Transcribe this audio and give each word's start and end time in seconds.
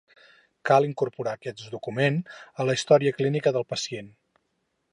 Cal 0.69 0.87
incorporar 0.87 1.33
aquest 1.39 1.61
document 1.75 2.17
a 2.63 2.67
la 2.69 2.77
història 2.79 3.13
clínica 3.19 3.53
del 3.59 3.69
pacient. 3.75 4.13